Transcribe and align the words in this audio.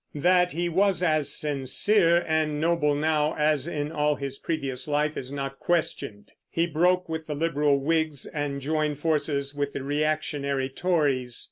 That 0.15 0.53
he 0.53 0.67
was 0.67 1.03
as 1.03 1.31
sincere 1.31 2.23
and 2.27 2.59
noble 2.59 2.95
now 2.95 3.35
as 3.35 3.67
in 3.67 3.91
all 3.91 4.15
his 4.15 4.39
previous 4.39 4.87
life 4.87 5.15
is 5.15 5.31
not 5.31 5.59
questioned. 5.59 6.31
He 6.49 6.65
broke 6.65 7.07
with 7.07 7.27
the 7.27 7.35
liberal 7.35 7.79
Whigs 7.79 8.25
and 8.25 8.61
joined 8.61 8.97
forces 8.97 9.53
with 9.53 9.73
the 9.73 9.83
reactionary 9.83 10.69
Tories. 10.69 11.39